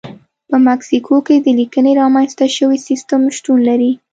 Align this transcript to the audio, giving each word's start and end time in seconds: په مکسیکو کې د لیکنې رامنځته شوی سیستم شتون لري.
په 0.49 0.55
مکسیکو 0.67 1.15
کې 1.27 1.35
د 1.45 1.47
لیکنې 1.59 1.91
رامنځته 2.01 2.45
شوی 2.57 2.77
سیستم 2.87 3.21
شتون 3.37 3.59
لري. 3.69 3.91